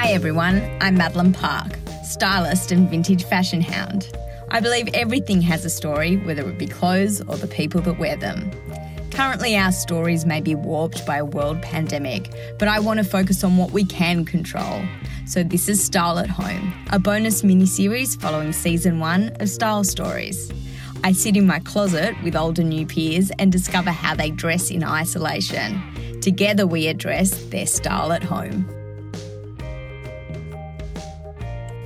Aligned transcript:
Hi 0.00 0.12
everyone, 0.12 0.62
I'm 0.80 0.96
Madeline 0.96 1.32
Park, 1.32 1.76
stylist 2.04 2.70
and 2.70 2.88
vintage 2.88 3.24
fashion 3.24 3.60
hound. 3.60 4.08
I 4.48 4.60
believe 4.60 4.88
everything 4.94 5.42
has 5.42 5.64
a 5.64 5.70
story, 5.70 6.18
whether 6.18 6.48
it 6.48 6.56
be 6.56 6.68
clothes 6.68 7.20
or 7.22 7.36
the 7.36 7.48
people 7.48 7.80
that 7.80 7.98
wear 7.98 8.14
them. 8.14 8.52
Currently, 9.10 9.56
our 9.56 9.72
stories 9.72 10.24
may 10.24 10.40
be 10.40 10.54
warped 10.54 11.04
by 11.04 11.16
a 11.16 11.24
world 11.24 11.60
pandemic, 11.62 12.32
but 12.60 12.68
I 12.68 12.78
want 12.78 12.98
to 12.98 13.04
focus 13.04 13.42
on 13.42 13.56
what 13.56 13.72
we 13.72 13.84
can 13.84 14.24
control. 14.24 14.82
So, 15.26 15.42
this 15.42 15.68
is 15.68 15.82
Style 15.82 16.20
at 16.20 16.30
Home, 16.30 16.72
a 16.90 17.00
bonus 17.00 17.42
mini 17.42 17.66
series 17.66 18.14
following 18.14 18.52
season 18.52 19.00
one 19.00 19.32
of 19.40 19.48
Style 19.48 19.82
Stories. 19.82 20.48
I 21.02 21.10
sit 21.10 21.36
in 21.36 21.44
my 21.44 21.58
closet 21.58 22.14
with 22.22 22.36
old 22.36 22.60
and 22.60 22.70
new 22.70 22.86
peers 22.86 23.32
and 23.40 23.50
discover 23.50 23.90
how 23.90 24.14
they 24.14 24.30
dress 24.30 24.70
in 24.70 24.84
isolation. 24.84 26.20
Together, 26.20 26.68
we 26.68 26.86
address 26.86 27.42
their 27.46 27.66
style 27.66 28.12
at 28.12 28.22
home. 28.22 28.77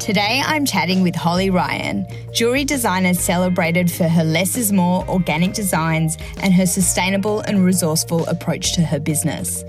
Today, 0.02 0.42
I'm 0.45 0.66
chatting 0.66 1.05
with 1.05 1.15
Holly 1.15 1.48
Ryan, 1.48 2.09
jewellery 2.33 2.65
designer 2.65 3.15
celebrated 3.15 3.88
for 3.88 4.09
her 4.09 4.25
less 4.25 4.56
is 4.56 4.73
more 4.73 5.09
organic 5.09 5.52
designs 5.52 6.19
and 6.42 6.52
her 6.52 6.66
sustainable 6.66 7.38
and 7.42 7.65
resourceful 7.65 8.27
approach 8.27 8.73
to 8.75 8.83
her 8.83 8.98
business. 8.98 9.62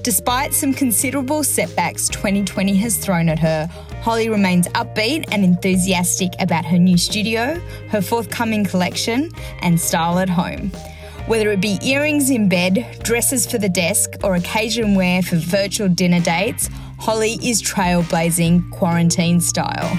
Despite 0.00 0.54
some 0.54 0.72
considerable 0.72 1.44
setbacks 1.44 2.08
2020 2.08 2.74
has 2.76 2.96
thrown 2.96 3.28
at 3.28 3.38
her, 3.40 3.66
Holly 4.00 4.30
remains 4.30 4.68
upbeat 4.68 5.26
and 5.30 5.44
enthusiastic 5.44 6.32
about 6.40 6.64
her 6.64 6.78
new 6.78 6.96
studio, 6.96 7.60
her 7.90 8.00
forthcoming 8.00 8.64
collection, 8.64 9.32
and 9.60 9.78
style 9.78 10.18
at 10.18 10.30
home. 10.30 10.72
Whether 11.26 11.50
it 11.52 11.60
be 11.60 11.78
earrings 11.82 12.30
in 12.30 12.48
bed, 12.48 13.00
dresses 13.02 13.46
for 13.46 13.58
the 13.58 13.68
desk, 13.68 14.12
or 14.22 14.34
occasion 14.34 14.94
wear 14.94 15.20
for 15.20 15.36
virtual 15.36 15.88
dinner 15.88 16.20
dates, 16.20 16.70
Holly 17.04 17.38
is 17.42 17.60
trailblazing 17.60 18.70
quarantine 18.70 19.38
style. 19.38 19.92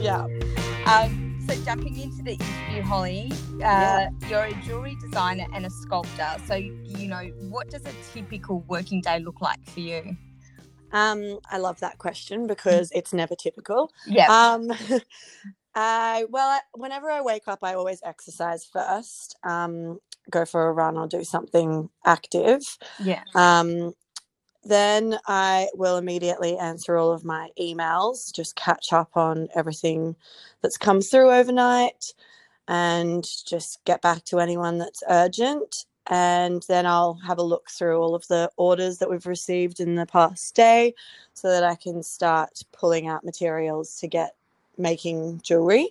yeah. 0.00 0.24
Um, 0.86 1.44
so 1.48 1.56
jumping 1.64 1.98
into 1.98 2.22
the 2.22 2.34
interview, 2.34 2.82
Holly, 2.82 3.32
uh, 3.54 3.56
yeah. 3.58 4.10
you're 4.28 4.44
a 4.44 4.54
jewelry 4.62 4.96
designer 5.00 5.46
and 5.52 5.66
a 5.66 5.70
sculptor. 5.70 6.36
So 6.46 6.54
you 6.54 7.08
know, 7.08 7.24
what 7.48 7.70
does 7.70 7.84
a 7.84 7.92
typical 8.12 8.60
working 8.68 9.00
day 9.00 9.18
look 9.18 9.40
like 9.40 9.68
for 9.68 9.80
you? 9.80 10.16
Um, 10.92 11.40
I 11.50 11.58
love 11.58 11.80
that 11.80 11.98
question 11.98 12.46
because 12.46 12.92
it's 12.94 13.12
never 13.12 13.34
typical. 13.34 13.90
Yeah. 14.06 14.30
Um, 14.30 14.70
I 15.74 16.26
well, 16.30 16.60
whenever 16.74 17.10
I 17.10 17.20
wake 17.20 17.46
up, 17.46 17.60
I 17.62 17.74
always 17.74 18.00
exercise 18.02 18.64
first. 18.64 19.36
Um, 19.44 20.00
go 20.30 20.44
for 20.44 20.68
a 20.68 20.72
run 20.72 20.96
or 20.96 21.06
do 21.06 21.24
something 21.24 21.88
active. 22.04 22.78
Yeah. 23.02 23.22
Um, 23.34 23.94
then 24.64 25.18
I 25.26 25.68
will 25.74 25.96
immediately 25.96 26.58
answer 26.58 26.96
all 26.96 27.12
of 27.12 27.24
my 27.24 27.48
emails, 27.58 28.32
just 28.34 28.56
catch 28.56 28.92
up 28.92 29.16
on 29.16 29.48
everything 29.54 30.16
that's 30.60 30.76
come 30.76 31.00
through 31.00 31.30
overnight, 31.30 32.12
and 32.68 33.26
just 33.46 33.82
get 33.84 34.02
back 34.02 34.24
to 34.26 34.38
anyone 34.38 34.78
that's 34.78 35.02
urgent. 35.08 35.86
And 36.08 36.62
then 36.68 36.86
I'll 36.86 37.14
have 37.26 37.38
a 37.38 37.42
look 37.42 37.70
through 37.70 38.00
all 38.00 38.14
of 38.14 38.26
the 38.28 38.50
orders 38.56 38.98
that 38.98 39.08
we've 39.08 39.26
received 39.26 39.80
in 39.80 39.94
the 39.94 40.06
past 40.06 40.54
day 40.54 40.94
so 41.34 41.48
that 41.48 41.62
I 41.62 41.76
can 41.76 42.02
start 42.02 42.62
pulling 42.72 43.06
out 43.06 43.24
materials 43.24 43.96
to 44.00 44.08
get 44.08 44.34
making 44.78 45.40
jewelry 45.42 45.88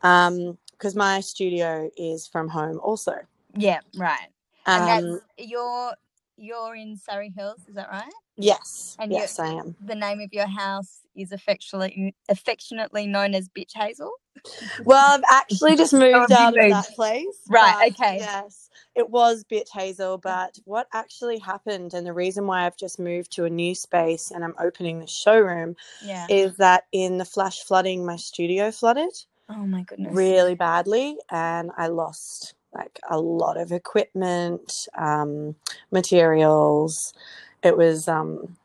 because 0.00 0.28
um, 0.32 0.58
my 0.94 1.20
studio 1.20 1.90
is 1.96 2.26
from 2.26 2.48
home 2.48 2.80
also. 2.82 3.14
Yeah, 3.56 3.80
right. 3.96 4.28
And 4.66 5.04
um, 5.04 5.20
you're 5.38 5.92
you're 6.36 6.74
in 6.74 6.96
Surry 6.96 7.32
Hills, 7.36 7.60
is 7.68 7.74
that 7.74 7.88
right? 7.90 8.12
Yes. 8.36 8.96
And 8.98 9.12
yes, 9.12 9.38
I 9.38 9.48
am. 9.48 9.76
The 9.84 9.94
name 9.94 10.20
of 10.20 10.32
your 10.32 10.46
house 10.46 11.00
is 11.14 11.32
affectionately 11.32 12.14
affectionately 12.28 13.06
known 13.06 13.34
as 13.34 13.48
Bitch 13.48 13.72
Hazel. 13.74 14.12
Well, 14.84 15.14
I've 15.14 15.24
actually 15.30 15.76
just 15.76 15.92
moved 15.92 16.32
out 16.32 16.54
moved? 16.54 16.64
of 16.64 16.70
that 16.70 16.94
place. 16.94 17.26
Right. 17.48 17.92
Okay. 17.92 18.18
Yes, 18.18 18.70
it 18.94 19.08
was 19.08 19.44
bit 19.44 19.68
Hazel, 19.72 20.18
but 20.18 20.58
what 20.64 20.86
actually 20.92 21.38
happened, 21.38 21.94
and 21.94 22.06
the 22.06 22.12
reason 22.12 22.46
why 22.46 22.66
I've 22.66 22.76
just 22.76 22.98
moved 22.98 23.32
to 23.32 23.44
a 23.44 23.50
new 23.50 23.74
space 23.74 24.30
and 24.30 24.44
I'm 24.44 24.54
opening 24.58 25.00
the 25.00 25.06
showroom, 25.06 25.76
yeah. 26.04 26.26
is 26.28 26.56
that 26.56 26.84
in 26.92 27.18
the 27.18 27.24
flash 27.24 27.62
flooding, 27.62 28.04
my 28.04 28.16
studio 28.16 28.70
flooded. 28.70 29.12
Oh 29.48 29.66
my 29.66 29.82
goodness. 29.82 30.14
Really 30.14 30.54
badly, 30.54 31.16
and 31.30 31.70
I 31.76 31.88
lost 31.88 32.54
like 32.74 32.98
a 33.10 33.18
lot 33.18 33.56
of 33.56 33.72
equipment, 33.72 34.88
um, 34.96 35.54
materials. 35.90 37.12
It 37.62 37.76
was 37.76 38.08
um, 38.08 38.56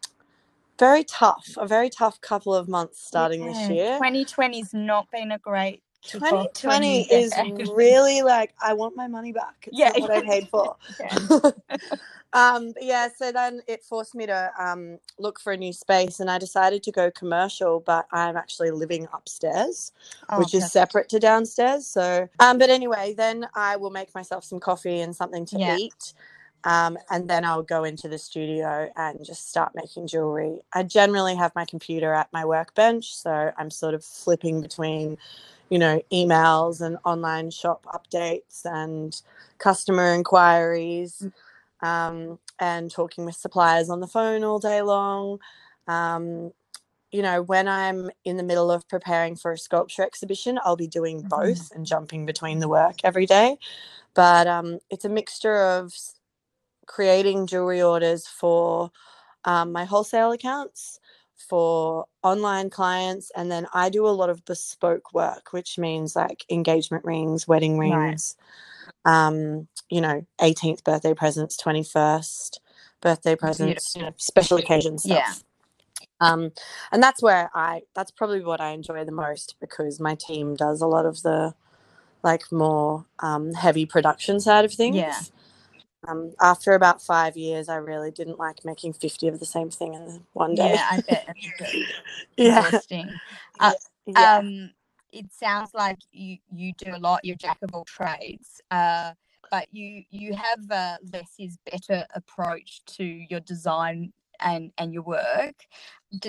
very 0.80 1.04
tough, 1.04 1.48
a 1.58 1.68
very 1.68 1.90
tough 1.90 2.22
couple 2.22 2.54
of 2.54 2.68
months 2.68 3.06
starting 3.06 3.44
yeah. 3.44 3.54
this 3.54 3.70
year. 3.70 4.00
2020's 4.02 4.74
not 4.74 5.10
been 5.12 5.32
a 5.32 5.40
great 5.40 5.82
2020 6.04 7.02
is 7.12 7.34
really 7.74 8.22
like 8.22 8.54
I 8.62 8.74
want 8.74 8.96
my 8.96 9.08
money 9.08 9.32
back. 9.32 9.68
It's 9.68 9.78
yeah, 9.78 9.92
what 9.98 10.12
I 10.12 10.22
paid 10.22 10.48
for. 10.52 10.76
um, 12.34 12.74
yeah, 12.80 13.08
so 13.16 13.32
then 13.32 13.62
it 13.68 13.84
forced 13.84 14.16
me 14.16 14.26
to 14.26 14.52
um, 14.60 15.00
look 15.18 15.40
for 15.40 15.54
a 15.54 15.58
new 15.58 15.74
space, 15.74 16.20
and 16.20 16.30
I 16.30 16.38
decided 16.38 16.84
to 16.84 16.92
go 16.92 17.12
commercial. 17.12 17.80
But 17.80 18.08
I'm 18.12 18.38
actually 18.38 18.72
living 18.72 19.08
upstairs, 19.14 19.92
oh, 20.30 20.40
which 20.40 20.54
is 20.54 20.72
separate 20.72 21.10
to 21.10 21.20
downstairs. 21.20 21.86
So, 21.86 22.30
um, 22.40 22.58
but 22.58 22.70
anyway, 22.70 23.14
then 23.18 23.48
I 23.56 23.76
will 23.78 23.92
make 23.92 24.14
myself 24.16 24.44
some 24.44 24.60
coffee 24.60 25.02
and 25.02 25.16
something 25.16 25.46
to 25.48 25.60
yeah. 25.60 25.78
eat. 25.78 26.14
Um, 26.64 26.98
and 27.10 27.30
then 27.30 27.46
I'll 27.46 27.64
go 27.64 27.84
into 27.84 28.10
the 28.10 28.18
studio 28.18 28.92
and 28.96 29.24
just 29.24 29.50
start 29.50 29.72
making 29.76 30.08
jewelry. 30.08 30.60
I 30.74 30.84
generally 30.84 31.36
have 31.36 31.54
my 31.56 31.66
computer 31.66 32.14
at 32.14 32.32
my 32.34 32.44
workbench, 32.44 33.16
so 33.16 33.52
I'm 33.58 33.70
sort 33.70 33.94
of 33.94 34.04
flipping 34.04 34.62
between 34.62 35.18
you 35.70 35.80
know, 35.80 36.02
emails 36.12 36.82
and 36.82 36.98
online 37.04 37.52
shop 37.52 37.86
updates 37.86 38.66
and 38.66 39.22
customer 39.58 40.14
inquiries 40.14 41.24
mm. 41.24 41.88
um, 41.88 42.40
and 42.60 42.90
talking 42.90 43.26
with 43.26 43.36
suppliers 43.36 43.90
on 43.90 44.00
the 44.00 44.08
phone 44.08 44.44
all 44.44 44.60
day 44.60 44.82
long. 44.82 45.40
Um, 45.88 46.54
you 47.12 47.22
know, 47.22 47.42
when 47.42 47.68
I'm 47.68 48.10
in 48.26 48.38
the 48.38 48.44
middle 48.44 48.70
of 48.70 48.88
preparing 48.88 49.36
for 49.36 49.54
a 49.54 49.58
sculpture 49.58 50.04
exhibition, 50.04 50.60
I'll 50.64 50.76
be 50.76 50.88
doing 50.88 51.20
mm-hmm. 51.20 51.30
both 51.30 51.72
and 51.74 51.86
jumping 51.86 52.26
between 52.26 52.60
the 52.60 52.68
work 52.68 52.98
every 53.04 53.26
day. 53.26 53.58
But 54.14 54.48
um, 54.48 54.80
it's 54.90 55.06
a 55.06 55.10
mixture 55.10 55.58
of 55.58 55.94
creating 56.88 57.48
jewelry 57.48 57.82
orders 57.82 58.28
for 58.28 58.92
um, 59.46 59.72
my 59.72 59.86
wholesale 59.86 60.32
accounts 60.32 61.00
for 61.36 62.06
online 62.24 62.70
clients 62.70 63.32
and 63.36 63.52
then 63.52 63.68
I 63.74 63.90
do 63.90 64.08
a 64.08 64.10
lot 64.10 64.30
of 64.30 64.44
bespoke 64.46 65.14
work 65.14 65.54
which 65.54 65.78
means 65.78 66.16
like 66.16 66.46
engagement 66.50 67.06
rings, 67.06 67.48
wedding 67.48 67.78
rings, 67.78 68.36
right. 69.06 69.28
um, 69.28 69.68
you 69.90 70.02
know, 70.02 70.26
18th 70.42 70.84
birthday 70.84 71.14
presents, 71.14 71.62
21st 71.62 72.60
birthday 73.02 73.36
presents, 73.36 73.96
know, 73.96 74.12
special 74.18 74.58
occasion 74.58 74.98
stuff. 74.98 75.18
Yeah. 75.18 75.34
Um, 76.20 76.52
and 76.92 77.02
that's 77.02 77.22
where 77.22 77.50
I 77.54 77.84
that's 77.96 78.12
probably 78.12 78.42
what 78.42 78.60
I 78.60 78.72
enjoy 78.72 79.06
the 79.06 79.12
most 79.12 79.56
because 79.60 80.00
my 80.00 80.16
team 80.16 80.56
does 80.56 80.82
a 80.82 80.88
lot 80.88 81.06
of 81.06 81.22
the 81.22 81.54
like 82.24 82.52
more 82.52 83.06
um, 83.20 83.54
heavy 83.54 83.86
production 83.86 84.40
side 84.40 84.66
of 84.66 84.74
things. 84.74 84.98
Yeah. 84.98 85.20
Um, 86.08 86.34
after 86.42 86.74
about 86.74 87.02
five 87.02 87.36
years, 87.36 87.70
I 87.70 87.76
really 87.76 88.12
didn't 88.12 88.40
like 88.40 88.64
making 88.64 88.94
50 88.94 89.28
of 89.30 89.40
the 89.40 89.46
same 89.46 89.70
thing 89.70 89.94
in 89.94 90.26
one 90.34 90.56
day. 90.56 90.74
Yeah, 90.74 90.88
I 90.92 91.02
bet. 91.02 91.36
yeah. 92.38 92.66
Interesting. 92.66 93.10
Uh, 93.60 93.72
yeah. 94.06 94.38
Um, 94.38 94.70
it 95.12 95.26
sounds 95.34 95.72
like 95.74 95.98
you, 96.12 96.38
you 96.54 96.74
do 96.74 96.96
a 96.96 97.00
lot, 97.00 97.26
you're 97.26 97.36
jack 97.36 97.58
of 97.64 97.74
all 97.74 97.86
trades, 97.86 98.62
uh, 98.70 99.14
but 99.50 99.68
you, 99.72 100.04
you 100.12 100.36
have 100.36 100.60
a 100.70 101.00
less 101.12 101.34
is 101.40 101.58
better 101.66 102.06
approach 102.14 102.86
to 102.86 103.04
your 103.04 103.40
design 103.40 104.14
and, 104.42 104.72
and 104.78 104.94
your 104.94 105.02
work. 105.02 105.56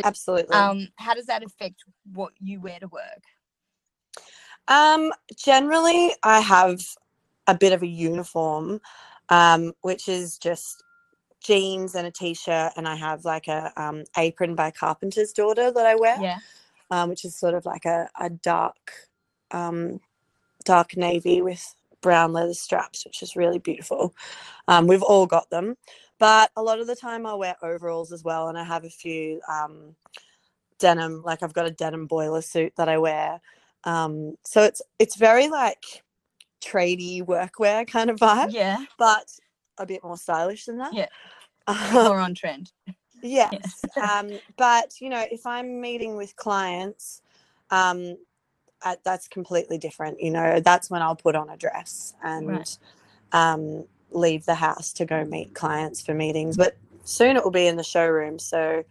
Absolutely. 0.03 0.57
Um, 0.57 0.89
how 0.97 1.13
does 1.13 1.27
that 1.27 1.43
affect 1.43 1.85
what 2.15 2.33
you 2.41 2.63
wear 2.63 2.81
to 2.81 2.89
work? 2.89 3.23
Um, 4.69 5.13
generally, 5.37 6.15
I 6.23 6.41
have 6.41 6.81
a 7.47 7.55
bit 7.55 7.73
of 7.73 7.83
a 7.83 7.87
uniform 7.87 8.81
um, 9.31 9.73
which 9.83 10.09
is 10.09 10.39
just 10.39 10.83
jeans 11.43 11.95
and 11.95 12.07
a 12.07 12.11
t-shirt 12.11 12.73
and 12.77 12.89
i 12.89 12.97
have 12.97 13.25
like 13.25 13.47
a 13.47 13.73
um, 13.77 14.03
apron 14.17 14.55
by 14.55 14.71
carpenter's 14.71 15.33
daughter 15.33 15.71
that 15.71 15.87
i 15.87 15.95
wear 15.95 16.21
yeah. 16.21 16.39
um, 16.91 17.09
which 17.09 17.25
is 17.25 17.35
sort 17.37 17.55
of 17.55 17.65
like 17.65 17.85
a, 17.85 18.09
a 18.21 18.29
dark 18.29 18.93
um, 19.53 20.01
dark 20.65 20.97
navy 20.97 21.41
with 21.41 21.75
brown 22.01 22.33
leather 22.33 22.55
straps 22.55 23.05
which 23.05 23.23
is 23.23 23.37
really 23.37 23.59
beautiful. 23.59 24.15
Um, 24.67 24.87
we've 24.87 25.03
all 25.03 25.27
got 25.27 25.49
them 25.51 25.77
but 26.19 26.51
a 26.57 26.63
lot 26.63 26.81
of 26.81 26.87
the 26.87 26.97
time 26.97 27.25
i 27.25 27.35
wear 27.35 27.57
overalls 27.63 28.13
as 28.13 28.25
well 28.25 28.49
and 28.49 28.59
i 28.59 28.65
have 28.65 28.85
a 28.85 28.91
few 28.91 29.41
um, 29.49 29.95
denim 30.79 31.23
like 31.25 31.43
i've 31.43 31.55
got 31.55 31.67
a 31.67 31.71
denim 31.71 32.07
boiler 32.07 32.43
suit 32.43 32.73
that 32.77 32.89
i 32.89 32.99
wear. 32.99 33.41
Um, 33.85 34.37
so 34.45 34.63
it's 34.65 34.83
it's 34.99 35.17
very 35.17 35.49
like 35.49 36.03
tradie 36.61 37.23
workwear 37.23 37.87
kind 37.87 38.11
of 38.11 38.19
vibe. 38.19 38.53
Yeah. 38.53 38.85
But 38.99 39.31
a 39.79 39.87
bit 39.87 40.03
more 40.03 40.17
stylish 40.17 40.65
than 40.67 40.79
that. 40.79 40.93
Yeah. 40.93 41.09
Um, 41.67 41.93
More 41.93 42.19
on 42.19 42.35
trend. 42.35 42.73
Yes. 43.23 43.85
um, 44.01 44.31
but 44.57 45.01
you 45.01 45.09
know, 45.11 45.25
if 45.31 45.47
I'm 45.47 45.81
meeting 45.81 46.17
with 46.17 46.37
clients, 46.37 47.23
um, 47.71 48.17
I, 48.83 48.97
that's 49.05 49.29
completely 49.29 49.77
different. 49.79 50.21
You 50.21 50.31
know, 50.31 50.61
that's 50.61 50.89
when 50.91 51.03
I'll 51.03 51.17
put 51.17 51.35
on 51.35 51.51
a 51.51 51.57
dress 51.57 52.15
and 52.23 52.49
Right. 52.49 52.79
um, 53.33 53.85
leave 54.11 54.47
the 54.47 54.55
house 54.55 54.93
to 54.95 55.05
go 55.05 55.25
meet 55.25 55.55
clients 55.55 56.01
for 56.01 56.15
meetings. 56.15 56.57
But 56.57 56.77
soon 57.05 57.37
it 57.37 57.45
will 57.45 57.51
be 57.51 57.67
in 57.67 57.77
the 57.77 57.85
showroom. 57.85 58.39
So 58.39 58.85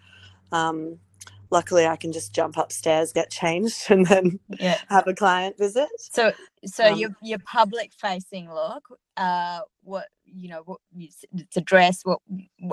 um, 0.52 1.00
luckily, 1.50 1.86
I 1.88 1.96
can 1.96 2.12
just 2.12 2.34
jump 2.34 2.58
upstairs, 2.58 3.14
get 3.14 3.30
changed, 3.30 3.86
and 3.90 4.06
then 4.06 4.40
Yeah. 4.60 4.78
have 4.90 5.08
a 5.08 5.14
client 5.14 5.58
visit. 5.58 5.90
So 6.00 6.32
so 6.66 6.86
Um, 6.88 7.00
your 7.00 7.10
your 7.22 7.40
public 7.40 7.92
facing 7.94 8.52
look, 8.52 8.84
uh 9.18 9.62
what 9.84 10.08
you 10.26 10.50
know, 10.50 10.62
what 10.66 10.80
you, 10.96 11.10
it's 11.34 11.58
a 11.58 11.62
dress, 11.62 12.04
what 12.04 12.20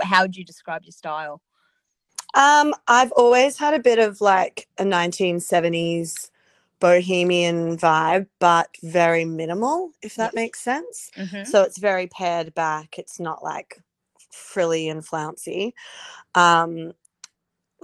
how 0.02 0.22
would 0.22 0.36
you 0.36 0.44
describe 0.44 0.82
your 0.84 0.92
style? 0.92 1.40
Um, 2.34 2.74
I've 2.88 3.12
always 3.12 3.58
had 3.58 3.74
a 3.74 3.78
bit 3.78 3.98
of 3.98 4.20
like 4.20 4.66
a 4.78 4.84
1970s 4.84 6.30
bohemian 6.80 7.76
vibe, 7.78 8.26
but 8.40 8.68
very 8.82 9.24
minimal, 9.24 9.90
if 10.02 10.16
that 10.16 10.34
makes 10.34 10.60
sense. 10.60 11.10
Mhm. 11.16 11.46
So 11.46 11.62
it's 11.62 11.78
very 11.78 12.08
pared 12.08 12.54
back. 12.54 12.98
It's 12.98 13.20
not 13.20 13.44
like 13.44 13.80
frilly 14.32 14.88
and 14.88 15.04
flouncy. 15.06 15.74
Um, 16.34 16.92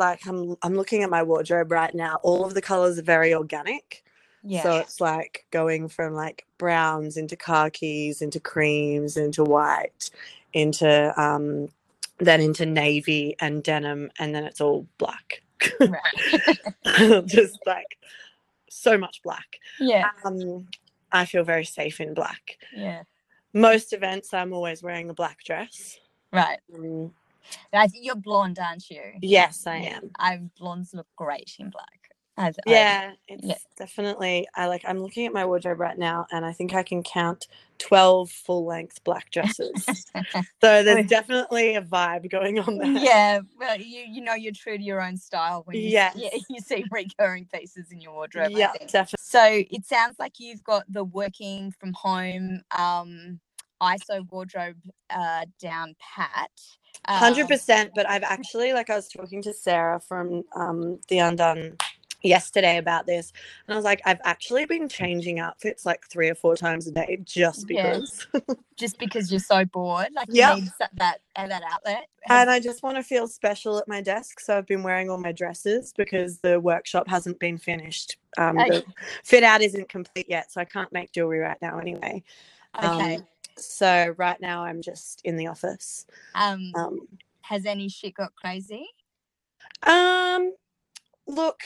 like 0.01 0.27
I'm 0.27 0.57
I'm 0.63 0.75
looking 0.75 1.05
at 1.05 1.11
my 1.11 1.23
wardrobe 1.23 1.71
right 1.71 1.95
now. 1.95 2.19
All 2.23 2.45
of 2.45 2.55
the 2.55 2.63
colors 2.63 2.99
are 2.99 3.03
very 3.03 3.33
organic. 3.33 4.03
Yeah. 4.43 4.63
So 4.63 4.77
it's 4.77 5.01
like 5.01 5.45
going 5.51 5.89
from 5.89 6.15
like 6.15 6.47
browns 6.59 7.17
into 7.17 7.37
khakis, 7.37 8.23
into 8.23 8.41
creams, 8.41 9.17
into 9.17 9.45
white, 9.45 10.11
into 10.53 11.21
um 11.21 11.69
then 12.19 12.41
into 12.41 12.67
navy 12.67 13.37
and 13.41 13.63
denim, 13.63 14.11
and 14.19 14.35
then 14.35 14.45
it's 14.45 14.61
all 14.61 14.87
black. 14.99 15.43
Right. 15.79 17.27
Just 17.27 17.59
like 17.67 17.99
so 18.69 18.99
much 18.99 19.23
black. 19.23 19.59
yeah. 19.79 20.11
Um, 20.25 20.67
I 21.13 21.25
feel 21.25 21.45
very 21.45 21.65
safe 21.65 22.01
in 22.01 22.15
black. 22.15 22.59
Yeah. 22.75 23.03
Most 23.53 23.93
events, 23.93 24.33
I'm 24.33 24.53
always 24.53 24.83
wearing 24.83 25.11
a 25.11 25.15
black 25.15 25.43
dress. 25.45 25.99
Right. 26.33 26.59
Um, 26.75 27.13
I 27.73 27.89
think 27.89 28.05
you're 28.05 28.17
blonde, 28.17 28.59
aren't 28.59 28.89
you? 28.91 29.03
yes, 29.23 29.67
I 29.67 29.79
Yeah. 29.79 29.97
am. 29.99 30.11
I 30.19 30.37
blondes 30.59 30.95
look 30.95 31.09
great 31.17 31.55
in 31.59 31.71
black. 31.71 31.87
I, 32.37 32.47
I- 32.49 32.53
Yeah, 32.67 33.13
it's 33.29 33.47
yeah. 33.47 33.55
definitely. 33.77 34.49
I 34.55 34.67
like. 34.67 34.83
I'm 34.87 35.01
looking 35.01 35.27
at 35.27 35.33
my 35.33 35.45
wardrobe 35.45 35.81
right 35.81 35.99
now, 35.99 36.27
and 36.31 36.45
I 36.47 36.53
think 36.53 36.75
I 36.75 36.83
can 36.83 37.03
count 37.03 37.49
twelve 37.79 38.31
full 38.31 38.65
length 38.65 39.03
black 39.05 39.31
dresses. 39.31 40.07
so 40.63 40.83
there's 40.83 41.07
definitely 41.07 41.75
a 41.75 41.83
vibe 41.83 42.31
going 42.31 42.59
on 42.61 42.79
there. 42.79 42.87
yeah. 42.89 43.41
Well, 43.59 43.79
you 43.79 44.05
you 44.09 44.23
know 44.23 44.35
you're 44.35 44.53
true 44.55 44.79
to 44.79 44.83
your 44.83 45.03
own 45.03 45.17
style 45.19 45.63
when 45.67 45.77
you 45.77 45.91
Yes. 45.91 46.15
yeah, 46.17 46.39
you 46.49 46.61
see 46.61 46.85
recurring 46.91 47.47
pieces 47.53 47.91
in 47.93 48.01
your 48.01 48.13
wardrobe. 48.13 48.53
Yeah, 48.53 48.73
definitely. 48.91 49.17
So 49.21 49.43
it 49.45 49.85
sounds 49.85 50.19
like 50.19 50.35
you've 50.39 50.65
got 50.65 50.85
the 50.91 51.05
working 51.05 51.73
from 51.79 51.93
home 51.93 52.63
um, 52.77 53.39
ISO 53.83 54.27
wardrobe 54.31 54.77
uh, 55.11 55.45
down 55.61 55.95
pat. 56.01 56.51
Hundred 57.19 57.43
Um, 57.43 57.49
percent. 57.49 57.93
But 57.95 58.09
I've 58.09 58.23
actually, 58.25 58.73
like, 58.73 58.91
I 58.91 58.97
was 58.97 59.09
talking 59.09 59.43
to 59.43 59.55
Sarah 59.55 60.01
from 60.01 60.45
um, 60.57 61.01
the 61.09 61.19
Undone 61.19 61.77
yesterday 62.23 62.79
about 62.79 63.07
this, 63.07 63.33
and 63.67 63.75
I 63.75 63.77
was 63.77 63.85
like, 63.85 64.03
I've 64.05 64.21
actually 64.25 64.67
been 64.67 64.89
changing 64.89 65.41
outfits 65.41 65.87
like 65.87 66.07
three 66.11 66.29
or 66.29 66.35
four 66.35 66.57
times 66.57 66.87
a 66.87 66.93
day 66.93 67.19
just 67.25 67.69
Yeah. 67.71 67.99
because. 67.99 68.27
just 68.77 68.99
because 68.99 69.31
you're 69.31 69.41
so 69.41 69.65
bored, 69.67 70.09
like 70.15 70.29
Yeah. 70.31 70.57
that 70.79 70.91
that, 70.97 71.21
uh, 71.37 71.47
that 71.49 71.63
outlet. 71.71 72.09
And 72.29 72.51
I 72.51 72.61
just 72.61 72.83
want 72.83 72.97
to 72.97 73.03
feel 73.03 73.29
special 73.29 73.79
at 73.79 73.89
my 73.89 74.01
desk. 74.01 74.41
So 74.41 74.57
I've 74.57 74.67
been 74.67 74.83
wearing 74.83 75.11
all 75.11 75.19
my 75.19 75.33
dresses 75.33 75.93
because 75.97 76.39
the 76.39 76.59
workshop 76.61 77.09
hasn't 77.09 77.39
been 77.41 77.59
finished. 77.59 78.17
Um, 78.39 78.59
Okay. 78.59 78.71
The 78.71 78.85
fit 79.25 79.43
out 79.43 79.61
isn't 79.63 79.89
complete 79.89 80.27
yet. 80.29 80.51
So 80.53 80.61
I 80.61 80.65
can't 80.65 80.93
make 80.93 81.13
jewelry 81.13 81.41
right 81.41 81.59
now 81.61 81.79
anyway. 81.79 82.23
okay. 82.83 83.17
Um, 83.17 83.27
so 83.61 84.15
right 84.19 84.41
now 84.41 84.65
I'm 84.65 84.83
just 84.83 85.23
in 85.25 85.37
the 85.37 85.49
office. 85.49 86.07
Um, 86.35 86.73
Um, 86.75 87.01
has 87.43 87.67
any 87.67 87.89
shit 87.89 88.15
got 88.15 88.35
crazy? 88.37 88.87
um, 89.87 90.55
look, 91.27 91.61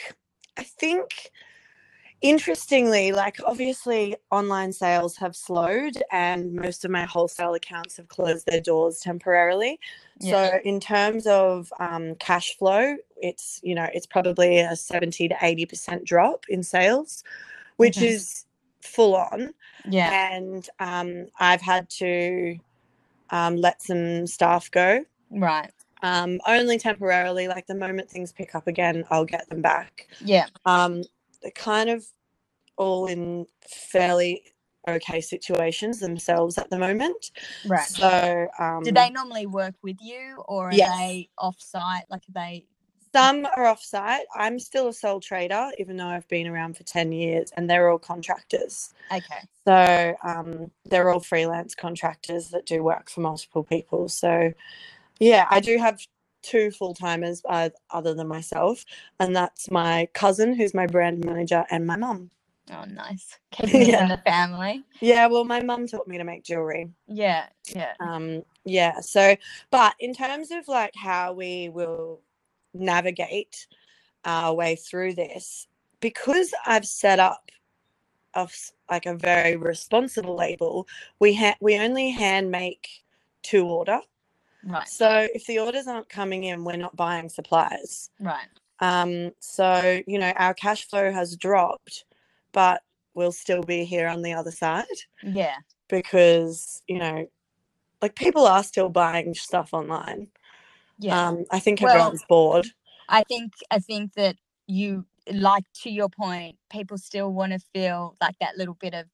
I 0.57 0.63
think 0.63 1.31
interestingly, 2.21 3.11
like 3.11 3.37
obviously 3.45 4.15
online 4.31 4.73
sales 4.73 5.17
have 5.17 5.35
slowed 5.35 6.01
and 6.11 6.53
most 6.53 6.85
of 6.85 6.91
my 6.91 7.03
wholesale 7.05 7.53
accounts 7.55 7.97
have 7.97 8.07
closed 8.07 8.45
their 8.47 8.61
doors 8.61 8.99
temporarily. 8.99 9.79
So 10.19 10.59
in 10.63 10.79
terms 10.79 11.27
of 11.27 11.71
um, 11.79 12.15
cash 12.15 12.57
flow, 12.57 12.97
it's 13.17 13.59
you 13.63 13.75
know 13.75 13.87
it's 13.93 14.07
probably 14.07 14.59
a 14.59 14.75
seventy 14.75 15.27
to 15.27 15.35
eighty 15.41 15.65
percent 15.65 16.05
drop 16.05 16.45
in 16.49 16.63
sales, 16.63 17.23
which 17.77 17.97
Okay. 17.97 18.07
is 18.07 18.45
full 18.81 19.15
on. 19.15 19.53
Yeah, 19.89 20.15
And 20.33 20.67
um, 20.79 21.27
I've 21.39 21.61
had 21.61 21.89
to 21.91 22.57
um, 23.31 23.57
let 23.57 23.81
some 23.81 24.27
staff 24.27 24.69
go, 24.71 25.05
right. 25.31 25.71
um, 26.03 26.39
only 26.47 26.77
temporarily. 26.77 27.47
Like 27.47 27.67
the 27.67 27.75
moment 27.75 28.09
things 28.09 28.31
pick 28.33 28.55
up 28.55 28.67
again, 28.67 29.05
I'll 29.09 29.25
get 29.25 29.49
them 29.49 29.61
back. 29.61 30.07
Yeah, 30.19 30.47
Um, 30.65 31.03
they're 31.41 31.51
kind 31.51 31.89
of 31.89 32.05
all 32.77 33.07
in 33.07 33.47
fairly 33.67 34.43
okay 34.87 35.21
situations 35.21 35.99
themselves 35.99 36.57
at 36.57 36.69
the 36.69 36.77
moment. 36.79 37.31
right. 37.63 37.87
So 37.87 38.47
um, 38.59 38.83
Do 38.83 38.91
they 38.91 39.09
normally 39.09 39.47
work 39.47 39.75
with 39.83 39.97
you, 40.01 40.43
or 40.47 40.71
are 40.71 40.71
Yes. 40.75 40.97
they 40.97 41.29
off-site? 41.37 42.05
Like 42.09 42.23
are 42.29 42.33
they? 42.33 42.65
Some 43.15 43.45
are 43.45 43.63
offsite. 43.63 44.25
I'm 44.35 44.59
still 44.59 44.89
a 44.89 44.93
sole 44.93 45.21
trader, 45.21 45.71
even 45.77 45.95
though 45.95 46.07
I've 46.07 46.27
been 46.27 46.47
around 46.47 46.75
for 46.75 46.83
10 46.83 47.13
years, 47.13 47.49
and 47.55 47.69
they're 47.69 47.89
all 47.89 47.97
contractors. 47.97 48.93
Okay. 49.09 49.39
So 49.65 50.17
um, 50.21 50.69
they're 50.83 51.09
all 51.09 51.21
freelance 51.21 51.75
contractors 51.75 52.49
that 52.49 52.65
do 52.65 52.83
work 52.83 53.09
for 53.09 53.21
multiple 53.21 53.63
people. 53.63 54.09
So, 54.09 54.51
yeah, 55.17 55.47
I 55.49 55.61
do 55.61 55.77
have 55.77 56.01
two 56.41 56.71
full 56.71 56.93
timers 56.93 57.41
uh, 57.47 57.69
other 57.89 58.13
than 58.13 58.27
myself, 58.27 58.83
and 59.21 59.33
that's 59.33 59.71
my 59.71 60.09
cousin, 60.13 60.53
who's 60.53 60.73
my 60.73 60.85
brand 60.85 61.23
manager, 61.23 61.63
and 61.71 61.87
my 61.87 61.95
mum. 61.95 62.31
Oh, 62.69 62.83
nice. 62.83 63.39
Keeping 63.51 63.83
it 63.83 64.01
in 64.01 64.09
the 64.09 64.21
family. 64.25 64.83
Yeah, 64.99 65.27
well, 65.27 65.45
my 65.45 65.61
mum 65.61 65.87
taught 65.87 66.07
me 66.07 66.17
to 66.17 66.25
make 66.25 66.43
jewelry. 66.43 66.89
Yeah, 67.07 67.45
yeah. 67.73 67.93
um 67.99 68.43
yeah 68.67 68.99
so 68.99 69.35
but 69.69 69.93
in 69.99 70.11
terms 70.11 70.49
of 70.49 70.67
like 70.67 70.93
how 70.95 71.33
we 71.33 71.69
will 71.69 72.19
navigate 72.79 73.67
our 74.23 74.53
way 74.53 74.75
through 74.75 75.13
this. 75.13 75.67
Because 76.01 76.53
i've 76.65 76.85
set 76.85 77.19
up 77.19 77.49
a, 78.35 78.39
s- 78.39 78.73
like 78.91 79.05
a 79.05 79.15
very 79.15 79.55
responsible 79.55 80.35
label 80.35 80.87
we 81.19 81.33
ha- 81.33 81.55
we 81.61 81.77
only 81.79 82.09
hand 82.11 82.51
make 82.51 82.89
to 83.43 83.65
order. 83.65 83.99
Right, 84.63 84.87
so 84.87 85.27
if 85.33 85.45
the 85.45 85.59
orders 85.59 85.87
aren't 85.87 86.09
coming 86.09 86.43
in 86.45 86.63
we're 86.63 86.75
not 86.75 86.95
buying 86.95 87.29
supplies 87.29 88.09
right. 88.19 88.47
um 88.79 89.31
so 89.39 90.01
you 90.07 90.19
know 90.19 90.33
our 90.37 90.53
cash 90.53 90.87
flow 90.87 91.11
has 91.11 91.35
dropped 91.37 92.05
but 92.51 92.81
we'll 93.13 93.31
still 93.31 93.63
be 93.63 93.85
here 93.85 94.07
on 94.07 94.21
the 94.21 94.33
other 94.33 94.51
side. 94.51 94.85
Yeah, 95.23 95.55
because 95.87 96.83
you 96.87 96.99
know 96.99 97.27
like 98.01 98.15
people 98.15 98.45
are 98.45 98.63
still 98.63 98.89
buying 98.89 99.33
stuff 99.33 99.73
online 99.73 100.27
yeah. 100.99 101.27
um 101.29 101.45
i 101.51 101.59
think 101.59 101.81
Well- 101.81 101.91
everyone's 101.95 102.23
bored. 102.27 102.67
I 103.07 103.21
think 103.23 103.53
I 103.69 103.77
think 103.77 104.13
that 104.15 104.35
you 104.65 105.05
like 105.31 105.63
to 105.83 105.91
your 105.91 106.09
point, 106.09 106.57
people 106.71 106.97
still 106.97 107.31
want 107.31 107.51
to 107.53 107.59
feel 107.71 108.15
like 108.19 108.35
that 108.39 108.57
little 108.57 108.73
bit 108.73 108.95
of 108.95 109.05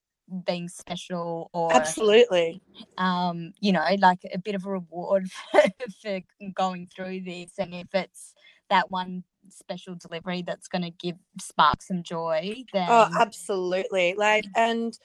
being 0.46 0.66
special 0.68 1.50
or 1.52 1.70
absolutely. 1.74 2.62
um 2.96 3.52
you 3.60 3.70
know 3.70 3.84
like 3.98 4.20
a 4.32 4.38
bit 4.38 4.54
of 4.54 4.64
a 4.64 4.70
reward 4.70 5.28
for 6.00 6.20
going 6.54 6.88
through 6.94 7.20
this. 7.20 7.52
And 7.58 7.74
if 7.74 7.88
it's 7.94 8.32
that 8.70 8.90
one 8.90 9.24
special 9.50 9.94
delivery 9.94 10.40
that's 10.40 10.68
going 10.68 10.82
to 10.82 10.90
give 10.90 11.16
spark 11.38 11.82
some 11.82 12.02
joy 12.02 12.64
then 12.72 12.86
oh 12.88 13.10
absolutely. 13.20 14.14
Like 14.16 14.46
and 14.56 14.98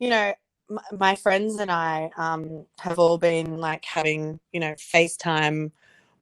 you 0.00 0.08
know 0.10 0.34
m- 0.68 0.98
my 0.98 1.14
friends 1.14 1.60
and 1.60 1.70
i 1.70 2.10
um 2.16 2.66
have 2.80 2.98
all 2.98 3.18
been 3.18 3.58
like 3.58 3.84
having 3.84 4.40
you 4.52 4.58
know 4.58 4.72
facetime 4.72 5.70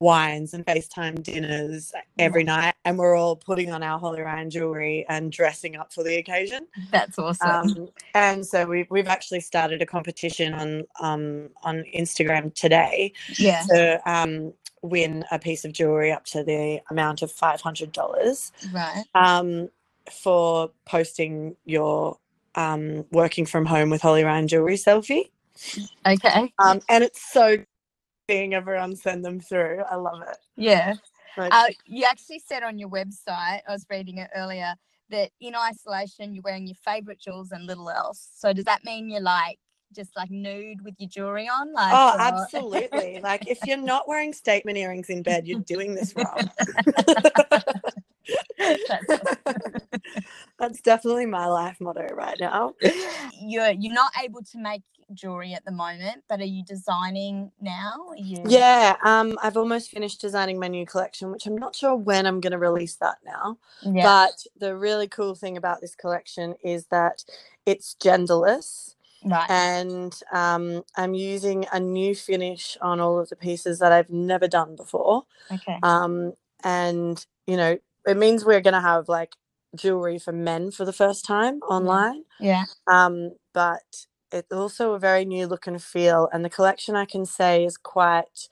wines 0.01 0.53
and 0.53 0.65
facetime 0.65 1.21
dinners 1.21 1.93
every 2.17 2.43
night 2.43 2.73
and 2.85 2.97
we're 2.97 3.15
all 3.15 3.35
putting 3.35 3.71
on 3.71 3.83
our 3.83 3.99
Holly 3.99 4.21
Ryan 4.21 4.49
jewelry 4.49 5.05
and 5.07 5.31
dressing 5.31 5.75
up 5.75 5.93
for 5.93 6.03
the 6.03 6.17
occasion. 6.17 6.67
That's 6.91 7.19
awesome. 7.19 7.49
Um, 7.49 7.89
and 8.15 8.45
so 8.45 8.65
we've, 8.65 8.89
we've 8.89 9.07
actually 9.07 9.41
started 9.41 9.81
a 9.81 9.85
competition 9.85 10.53
on 10.53 10.83
um, 10.99 11.49
on 11.63 11.83
Instagram 11.95 12.53
today 12.55 13.13
yeah. 13.37 13.63
to 13.69 14.11
um, 14.11 14.53
win 14.81 15.23
a 15.31 15.37
piece 15.37 15.65
of 15.65 15.71
jewelry 15.71 16.11
up 16.11 16.25
to 16.25 16.43
the 16.43 16.81
amount 16.89 17.21
of 17.21 17.31
five 17.31 17.61
hundred 17.61 17.91
dollars 17.91 18.51
right. 18.73 19.03
um, 19.13 19.69
for 20.11 20.71
posting 20.85 21.55
your 21.65 22.17
um, 22.55 23.05
working 23.11 23.45
from 23.45 23.65
home 23.65 23.91
with 23.91 24.01
Holly 24.01 24.23
Ryan 24.23 24.47
jewelry 24.47 24.77
selfie. 24.77 25.29
Okay. 26.05 26.51
Um, 26.57 26.81
and 26.89 27.03
it's 27.03 27.31
so 27.31 27.57
seeing 28.31 28.53
everyone 28.53 28.95
send 28.95 29.25
them 29.25 29.39
through. 29.39 29.83
I 29.89 29.95
love 29.95 30.21
it. 30.21 30.37
Yeah. 30.55 30.93
Uh, 31.37 31.67
you 31.85 32.05
actually 32.05 32.39
said 32.39 32.63
on 32.63 32.77
your 32.77 32.89
website, 32.89 33.61
I 33.67 33.69
was 33.69 33.85
reading 33.89 34.17
it 34.17 34.29
earlier, 34.35 34.75
that 35.09 35.31
in 35.41 35.55
isolation 35.55 36.33
you're 36.33 36.43
wearing 36.43 36.67
your 36.67 36.77
favorite 36.85 37.19
jewels 37.19 37.51
and 37.51 37.65
little 37.65 37.89
else. 37.89 38.29
So 38.35 38.53
does 38.53 38.65
that 38.65 38.83
mean 38.83 39.09
you're 39.09 39.21
like 39.21 39.59
just 39.93 40.15
like 40.15 40.31
nude 40.31 40.81
with 40.83 40.95
your 40.97 41.09
jewelry 41.09 41.47
on? 41.47 41.73
Like, 41.73 41.93
oh, 41.93 42.15
or... 42.15 42.21
absolutely. 42.21 43.19
like 43.21 43.47
if 43.47 43.59
you're 43.65 43.77
not 43.77 44.07
wearing 44.07 44.33
statement 44.33 44.77
earrings 44.77 45.09
in 45.09 45.23
bed, 45.23 45.47
you're 45.47 45.59
doing 45.59 45.95
this 45.95 46.13
wrong. 46.15 46.49
That's 50.57 50.81
definitely 50.83 51.25
my 51.25 51.47
life 51.47 51.77
motto 51.81 52.07
right 52.13 52.37
now. 52.39 52.75
You're 53.41 53.71
you're 53.71 53.93
not 53.93 54.11
able 54.23 54.43
to 54.43 54.57
make 54.57 54.83
jewelry 55.13 55.53
at 55.53 55.65
the 55.65 55.71
moment, 55.71 56.23
but 56.29 56.39
are 56.39 56.45
you 56.45 56.63
designing 56.63 57.51
now? 57.61 58.11
You... 58.17 58.43
Yeah, 58.47 58.95
um, 59.03 59.37
I've 59.43 59.57
almost 59.57 59.91
finished 59.91 60.21
designing 60.21 60.59
my 60.59 60.67
new 60.67 60.85
collection, 60.85 61.31
which 61.31 61.45
I'm 61.45 61.57
not 61.57 61.75
sure 61.75 61.95
when 61.95 62.25
I'm 62.25 62.39
going 62.39 62.51
to 62.51 62.57
release 62.57 62.95
that 62.95 63.17
now. 63.25 63.57
Yeah. 63.83 64.03
But 64.03 64.43
the 64.59 64.75
really 64.75 65.07
cool 65.07 65.35
thing 65.35 65.57
about 65.57 65.81
this 65.81 65.95
collection 65.95 66.55
is 66.63 66.87
that 66.87 67.23
it's 67.65 67.95
genderless. 68.01 68.95
Right. 69.23 69.49
And 69.49 70.19
um, 70.31 70.83
I'm 70.95 71.13
using 71.13 71.65
a 71.71 71.79
new 71.79 72.15
finish 72.15 72.75
on 72.81 72.99
all 72.99 73.19
of 73.19 73.29
the 73.29 73.35
pieces 73.35 73.79
that 73.79 73.91
I've 73.91 74.09
never 74.09 74.47
done 74.47 74.75
before. 74.75 75.23
Okay. 75.51 75.77
Um, 75.83 76.33
and 76.63 77.23
you 77.45 77.57
know, 77.57 77.77
it 78.07 78.17
means 78.17 78.43
we're 78.43 78.61
going 78.61 78.73
to 78.73 78.81
have 78.81 79.07
like 79.09 79.35
jewelry 79.75 80.19
for 80.19 80.31
men 80.31 80.71
for 80.71 80.85
the 80.85 80.93
first 80.93 81.25
time 81.25 81.59
online. 81.61 82.23
Yeah. 82.39 82.65
Um, 82.87 83.31
but 83.53 84.07
it's 84.31 84.51
also 84.51 84.93
a 84.93 84.99
very 84.99 85.25
new 85.25 85.47
look 85.47 85.67
and 85.67 85.81
feel, 85.81 86.29
and 86.31 86.43
the 86.43 86.49
collection 86.49 86.95
I 86.95 87.05
can 87.05 87.25
say 87.25 87.65
is 87.65 87.77
quite. 87.77 88.49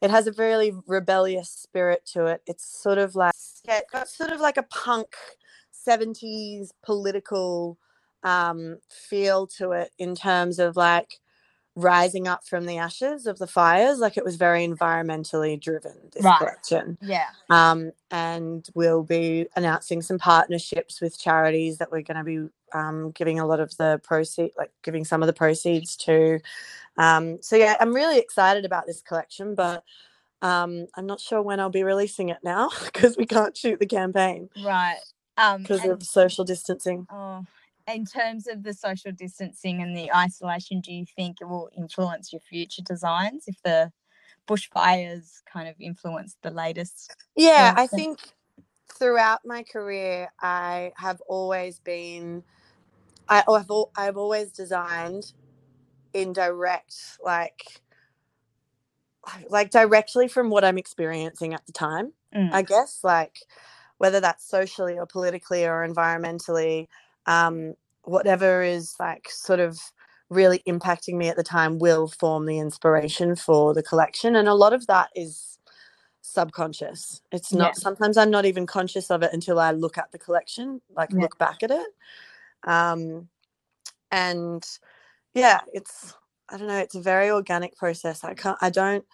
It 0.00 0.10
has 0.10 0.26
a 0.26 0.32
really 0.32 0.72
rebellious 0.86 1.50
spirit 1.50 2.06
to 2.14 2.24
it. 2.26 2.42
It's 2.46 2.64
sort 2.64 2.96
of 2.96 3.14
like 3.14 3.34
yeah, 3.66 3.80
got 3.92 4.08
sort 4.08 4.32
of 4.32 4.40
like 4.40 4.56
a 4.56 4.62
punk 4.62 5.14
70s 5.86 6.70
political 6.82 7.78
um, 8.22 8.78
feel 8.88 9.46
to 9.58 9.72
it 9.72 9.90
in 9.98 10.14
terms 10.14 10.58
of 10.58 10.76
like 10.76 11.20
rising 11.76 12.26
up 12.26 12.46
from 12.46 12.66
the 12.66 12.78
ashes 12.78 13.26
of 13.26 13.38
the 13.38 13.46
fires. 13.46 13.98
Like 13.98 14.16
it 14.16 14.24
was 14.24 14.36
very 14.36 14.66
environmentally 14.66 15.60
driven, 15.60 15.96
this 16.12 16.24
right. 16.24 16.38
collection. 16.38 16.98
Yeah. 17.00 17.28
Um, 17.48 17.92
and 18.10 18.68
we'll 18.74 19.02
be 19.02 19.46
announcing 19.56 20.02
some 20.02 20.18
partnerships 20.18 21.00
with 21.00 21.18
charities 21.18 21.78
that 21.78 21.90
we're 21.90 22.02
going 22.02 22.16
to 22.16 22.24
be 22.24 22.48
um, 22.74 23.10
giving 23.12 23.38
a 23.38 23.46
lot 23.46 23.60
of 23.60 23.76
the 23.76 24.00
proceeds, 24.02 24.54
like 24.56 24.72
giving 24.82 25.04
some 25.04 25.22
of 25.22 25.26
the 25.26 25.32
proceeds 25.32 25.96
to. 25.96 26.40
Um, 26.96 27.42
so 27.42 27.56
yeah, 27.56 27.76
I'm 27.80 27.94
really 27.94 28.18
excited 28.18 28.64
about 28.64 28.86
this 28.86 29.00
collection, 29.00 29.54
but 29.54 29.84
um, 30.42 30.86
I'm 30.94 31.06
not 31.06 31.20
sure 31.20 31.42
when 31.42 31.60
I'll 31.60 31.70
be 31.70 31.84
releasing 31.84 32.28
it 32.28 32.38
now 32.42 32.70
because 32.84 33.16
we 33.16 33.26
can't 33.26 33.56
shoot 33.56 33.78
the 33.78 33.86
campaign. 33.86 34.48
Right. 34.64 34.98
Because 35.58 35.84
um, 35.84 35.90
of 35.90 36.02
social 36.02 36.44
distancing. 36.44 37.06
Oh, 37.10 37.44
in 37.88 38.04
terms 38.04 38.46
of 38.46 38.62
the 38.62 38.74
social 38.74 39.12
distancing 39.12 39.82
and 39.82 39.96
the 39.96 40.12
isolation, 40.14 40.80
do 40.80 40.92
you 40.92 41.06
think 41.16 41.38
it 41.40 41.48
will 41.48 41.70
influence 41.76 42.32
your 42.32 42.40
future 42.40 42.82
designs 42.82 43.44
if 43.46 43.56
the 43.62 43.90
bushfires 44.46 45.42
kind 45.50 45.68
of 45.68 45.74
influence 45.80 46.36
the 46.42 46.50
latest? 46.50 47.14
Yeah, 47.36 47.74
I 47.76 47.86
think 47.86 48.18
throughout 48.98 49.40
my 49.44 49.62
career, 49.62 50.30
I 50.40 50.92
have 50.96 51.20
always 51.28 51.78
been, 51.80 52.42
I, 53.30 53.44
have 53.48 53.70
I've 53.96 54.16
always 54.16 54.50
designed 54.50 55.32
in 56.12 56.32
direct, 56.32 56.94
like, 57.24 57.80
like 59.48 59.70
directly 59.70 60.28
from 60.28 60.50
what 60.50 60.64
I'm 60.64 60.76
experiencing 60.76 61.54
at 61.54 61.64
the 61.64 61.72
time. 61.72 62.12
Mm. 62.34 62.52
I 62.52 62.62
guess, 62.62 63.00
like, 63.02 63.38
whether 64.00 64.18
that's 64.18 64.48
socially 64.48 64.98
or 64.98 65.04
politically 65.04 65.66
or 65.66 65.86
environmentally 65.86 66.88
um, 67.26 67.74
whatever 68.04 68.62
is 68.62 68.96
like 68.98 69.28
sort 69.28 69.60
of 69.60 69.78
really 70.30 70.62
impacting 70.66 71.16
me 71.16 71.28
at 71.28 71.36
the 71.36 71.42
time 71.42 71.78
will 71.78 72.08
form 72.08 72.46
the 72.46 72.58
inspiration 72.58 73.36
for 73.36 73.74
the 73.74 73.82
collection 73.82 74.36
and 74.36 74.48
a 74.48 74.54
lot 74.54 74.72
of 74.72 74.86
that 74.86 75.10
is 75.14 75.58
subconscious 76.22 77.20
it's 77.30 77.52
not 77.52 77.68
yeah. 77.68 77.72
sometimes 77.72 78.16
i'm 78.16 78.30
not 78.30 78.46
even 78.46 78.66
conscious 78.66 79.10
of 79.10 79.22
it 79.22 79.32
until 79.34 79.58
i 79.58 79.70
look 79.70 79.98
at 79.98 80.10
the 80.12 80.18
collection 80.18 80.80
like 80.96 81.10
yeah. 81.12 81.20
look 81.20 81.36
back 81.38 81.62
at 81.62 81.70
it 81.70 81.88
um 82.66 83.28
and 84.12 84.64
yeah 85.34 85.60
it's 85.72 86.14
I 86.50 86.56
don't 86.56 86.66
know, 86.66 86.78
it's 86.78 86.94
a 86.94 87.00
very 87.00 87.30
organic 87.30 87.76
process. 87.76 88.24
I 88.24 88.34
can't, 88.34 88.58
I 88.60 88.70
don't, 88.70 89.04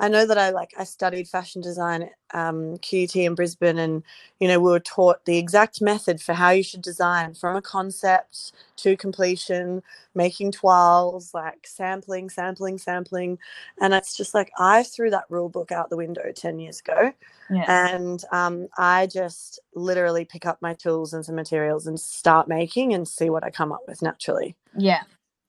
I 0.00 0.08
know 0.08 0.26
that 0.26 0.38
I 0.38 0.50
like, 0.50 0.72
I 0.78 0.84
studied 0.84 1.28
fashion 1.28 1.60
design 1.60 2.02
at 2.02 2.12
um, 2.32 2.78
QUT 2.78 3.16
in 3.16 3.34
Brisbane 3.34 3.78
and, 3.78 4.02
you 4.38 4.48
know, 4.48 4.60
we 4.60 4.70
were 4.70 4.80
taught 4.80 5.24
the 5.24 5.38
exact 5.38 5.80
method 5.80 6.20
for 6.20 6.34
how 6.34 6.50
you 6.50 6.62
should 6.62 6.82
design 6.82 7.34
from 7.34 7.56
a 7.56 7.62
concept 7.62 8.52
to 8.76 8.96
completion, 8.96 9.82
making 10.14 10.52
toiles, 10.52 11.34
like 11.34 11.66
sampling, 11.66 12.30
sampling, 12.30 12.78
sampling. 12.78 13.38
And 13.80 13.94
it's 13.94 14.16
just 14.16 14.34
like, 14.34 14.50
I 14.58 14.82
threw 14.82 15.10
that 15.10 15.24
rule 15.28 15.48
book 15.48 15.72
out 15.72 15.90
the 15.90 15.96
window 15.96 16.32
10 16.32 16.58
years 16.58 16.80
ago. 16.80 17.12
Yeah. 17.50 17.64
And 17.68 18.24
um, 18.32 18.68
I 18.78 19.06
just 19.06 19.60
literally 19.74 20.24
pick 20.24 20.46
up 20.46 20.60
my 20.60 20.74
tools 20.74 21.12
and 21.12 21.24
some 21.24 21.34
materials 21.36 21.86
and 21.86 21.98
start 21.98 22.48
making 22.48 22.94
and 22.94 23.06
see 23.06 23.30
what 23.30 23.44
I 23.44 23.50
come 23.50 23.72
up 23.72 23.82
with 23.86 24.02
naturally. 24.02 24.56
Yeah. 24.76 25.02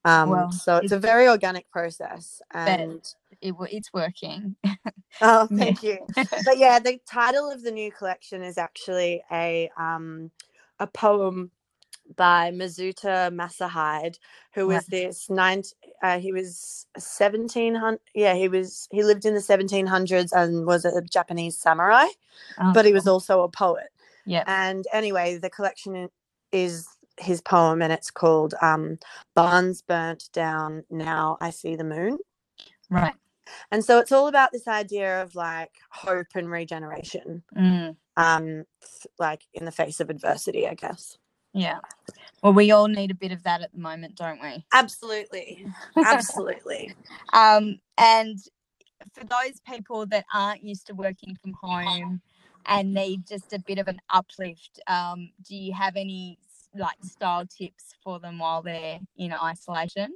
Um, 0.06 0.30
well, 0.30 0.52
so 0.52 0.76
it's, 0.76 0.86
it's, 0.86 0.94
a 0.94 1.00
very 1.00 1.28
organic 1.28 1.70
process, 1.72 2.40
and 2.52 3.04
it, 3.42 3.56
it's 3.72 3.92
working. 3.92 4.56
oh, 5.22 5.48
thank 5.48 5.82
you. 5.82 5.98
But 6.46 6.60
yeah, 6.60 6.78
the 6.78 7.00
title 7.10 7.50
of 7.50 7.64
the 7.64 7.72
new 7.72 7.92
collection 7.92 8.44
is 8.44 8.60
actually 8.60 9.24
a 9.32 9.70
um, 9.78 10.30
a 10.80 10.86
poem 10.86 11.50
by 12.16 12.52
Mizuta 12.52 13.34
Masahide, 13.34 14.20
who 14.54 14.68
was 14.68 14.86
this 14.86 15.28
nine. 15.28 15.64
Uh, 16.04 16.20
he 16.20 16.32
was 16.32 16.86
seventeen 17.00 17.74
hundred. 17.74 18.02
Yeah, 18.14 18.36
he 18.36 18.48
was. 18.48 18.88
He 18.92 19.04
lived 19.04 19.26
in 19.26 19.34
the 19.34 19.42
seventeen 19.42 19.88
hundreds 19.88 20.32
and 20.32 20.68
was 20.68 20.86
a 20.86 21.02
Japanese 21.02 21.58
samurai, 21.58 22.06
oh, 22.62 22.74
but 22.74 22.86
he 22.86 22.94
was 22.94 23.08
also 23.08 23.42
a 23.42 23.50
poet. 23.50 23.88
Yeah. 24.28 24.44
And 24.46 24.86
anyway, 24.94 25.38
the 25.38 25.50
collection 25.50 26.10
is 26.52 26.88
his 27.18 27.42
poem 27.42 27.82
and 27.82 27.94
it's 27.94 28.12
called 28.12 28.54
um, 28.62 29.00
Barns 29.36 29.82
Burnt 29.82 30.30
Down, 30.34 30.84
Now 30.90 31.38
I 31.42 31.50
See 31.50 31.76
the 31.76 31.84
Moon. 31.84 32.18
Right. 32.90 33.14
And 33.72 33.84
so 33.84 34.00
it's 34.00 34.12
all 34.12 34.28
about 34.28 34.52
this 34.52 34.68
idea 34.68 35.22
of 35.22 35.36
like 35.36 35.72
hope 35.92 36.28
and 36.36 36.50
regeneration, 36.50 37.44
mm. 37.56 37.96
um, 38.18 38.66
like 39.20 39.44
in 39.54 39.66
the 39.66 39.72
face 39.72 40.00
of 40.00 40.10
adversity, 40.10 40.68
I 40.68 40.74
guess. 40.74 41.18
Yeah. 41.54 41.80
Well, 42.44 42.54
we 42.54 42.72
all 42.72 42.88
need 42.88 43.12
a 43.12 43.16
bit 43.16 43.32
of 43.32 43.44
that 43.44 43.62
at 43.62 43.72
the 43.72 43.80
moment, 43.80 44.16
don't 44.16 44.42
we? 44.42 44.66
Absolutely. 44.74 45.66
Absolutely. 45.96 46.94
um, 47.34 47.80
and 47.98 48.38
for 49.14 49.24
those 49.24 49.62
people 49.68 50.06
that 50.08 50.26
aren't 50.34 50.64
used 50.64 50.88
to 50.88 50.94
working 50.94 51.38
from 51.42 51.54
home 51.62 52.22
and 52.66 52.94
need 52.94 53.26
just 53.26 53.54
a 53.54 53.60
bit 53.60 53.78
of 53.78 53.88
an 53.88 54.02
uplift, 54.10 54.80
um, 54.88 55.30
do 55.48 55.56
you 55.56 55.74
have 55.74 55.96
any 55.96 56.38
like 56.78 57.04
style 57.04 57.46
tips 57.46 57.96
for 58.04 58.20
them 58.20 58.40
while 58.40 58.62
they're 58.62 59.00
in 59.18 59.34
isolation? 59.34 60.14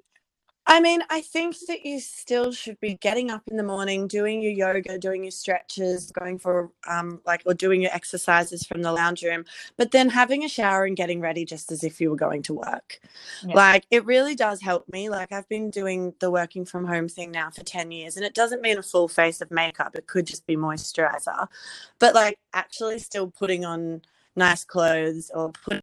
I 0.69 0.79
mean, 0.81 1.01
I 1.09 1.21
think 1.21 1.55
that 1.67 1.83
you 1.83 1.99
still 1.99 2.51
should 2.51 2.79
be 2.79 2.93
getting 2.93 3.31
up 3.31 3.41
in 3.47 3.57
the 3.57 3.63
morning, 3.63 4.07
doing 4.07 4.39
your 4.39 4.51
yoga, 4.51 4.99
doing 4.99 5.23
your 5.23 5.31
stretches, 5.31 6.11
going 6.11 6.37
for 6.37 6.69
um 6.87 7.21
like 7.25 7.41
or 7.47 7.55
doing 7.55 7.81
your 7.81 7.91
exercises 7.91 8.67
from 8.67 8.83
the 8.83 8.93
lounge 8.93 9.23
room, 9.23 9.45
but 9.77 9.89
then 9.89 10.09
having 10.09 10.43
a 10.43 10.47
shower 10.47 10.85
and 10.85 10.95
getting 10.95 11.21
ready 11.21 11.43
just 11.43 11.71
as 11.71 11.83
if 11.83 11.99
you 11.99 12.11
were 12.11 12.15
going 12.15 12.43
to 12.43 12.53
work. 12.53 12.99
Yeah. 13.43 13.55
Like 13.55 13.87
it 13.89 14.05
really 14.05 14.35
does 14.35 14.61
help 14.61 14.87
me. 14.91 15.09
Like 15.09 15.31
I've 15.31 15.49
been 15.49 15.71
doing 15.71 16.13
the 16.19 16.29
working 16.29 16.65
from 16.65 16.85
home 16.85 17.09
thing 17.09 17.31
now 17.31 17.49
for 17.49 17.63
10 17.63 17.89
years 17.89 18.15
and 18.15 18.23
it 18.23 18.35
doesn't 18.35 18.61
mean 18.61 18.77
a 18.77 18.83
full 18.83 19.07
face 19.07 19.41
of 19.41 19.49
makeup. 19.49 19.95
It 19.95 20.05
could 20.05 20.27
just 20.27 20.45
be 20.45 20.55
moisturizer. 20.55 21.47
But 21.97 22.13
like 22.13 22.37
actually 22.53 22.99
still 22.99 23.31
putting 23.31 23.65
on 23.65 24.03
nice 24.35 24.63
clothes 24.63 25.31
or 25.33 25.51
putting 25.51 25.81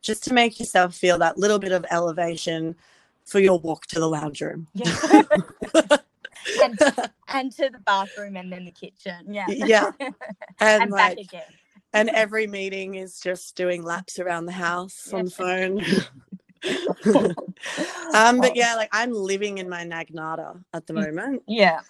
just 0.00 0.24
to 0.24 0.32
make 0.32 0.58
yourself 0.58 0.94
feel 0.94 1.18
that 1.18 1.38
little 1.38 1.58
bit 1.58 1.72
of 1.72 1.84
elevation 1.90 2.76
for 3.24 3.40
your 3.40 3.58
walk 3.58 3.86
to 3.86 4.00
the 4.00 4.08
lounge 4.08 4.40
room. 4.40 4.68
Yeah. 4.74 5.22
and, 6.62 6.78
and, 7.28 7.52
to 7.52 7.70
the 7.70 7.80
bathroom 7.84 8.36
and 8.36 8.52
then 8.52 8.64
the 8.64 8.70
kitchen. 8.70 9.26
Yeah. 9.28 9.46
Yeah. 9.48 9.90
And, 10.60 10.84
and 10.84 10.90
like, 10.92 11.16
back 11.16 11.24
again. 11.24 11.52
And 11.92 12.08
every 12.10 12.46
meeting 12.46 12.94
is 12.94 13.20
just 13.20 13.56
doing 13.56 13.82
laps 13.82 14.18
around 14.18 14.46
the 14.46 14.52
house 14.52 15.08
yep. 15.10 15.18
on 15.18 15.24
the 15.24 15.30
phone. 15.30 15.84
um, 18.14 18.40
but 18.40 18.54
yeah, 18.54 18.76
like 18.76 18.88
I'm 18.92 19.12
living 19.12 19.58
in 19.58 19.68
my 19.68 19.84
Nagnata 19.84 20.62
at 20.72 20.86
the 20.86 20.94
mm, 20.94 21.06
moment. 21.06 21.42
Yeah. 21.46 21.80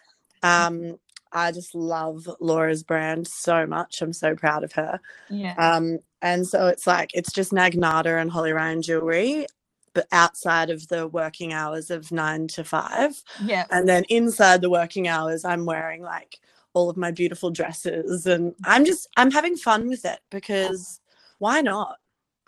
Um, 0.42 0.98
I 1.32 1.52
just 1.52 1.74
love 1.74 2.28
Laura's 2.40 2.82
brand 2.82 3.26
so 3.26 3.66
much. 3.66 4.02
I'm 4.02 4.12
so 4.12 4.34
proud 4.34 4.64
of 4.64 4.72
her. 4.72 5.00
Yeah. 5.30 5.54
Um, 5.54 5.98
and 6.20 6.46
so 6.46 6.68
it's 6.68 6.86
like 6.86 7.10
it's 7.14 7.32
just 7.32 7.52
Nagnata 7.52 8.20
and 8.20 8.30
Holly 8.30 8.52
Ryan 8.52 8.82
jewelry, 8.82 9.46
but 9.94 10.06
outside 10.12 10.70
of 10.70 10.86
the 10.88 11.06
working 11.08 11.52
hours 11.52 11.90
of 11.90 12.12
nine 12.12 12.48
to 12.48 12.64
five. 12.64 13.22
Yeah. 13.44 13.66
And 13.70 13.88
then 13.88 14.04
inside 14.08 14.60
the 14.60 14.70
working 14.70 15.08
hours, 15.08 15.44
I'm 15.44 15.64
wearing 15.64 16.02
like 16.02 16.38
all 16.74 16.88
of 16.88 16.96
my 16.96 17.10
beautiful 17.10 17.50
dresses, 17.50 18.26
and 18.26 18.54
I'm 18.64 18.84
just 18.84 19.08
I'm 19.16 19.30
having 19.30 19.56
fun 19.56 19.88
with 19.88 20.04
it 20.04 20.20
because 20.30 21.00
why 21.38 21.60
not? 21.60 21.96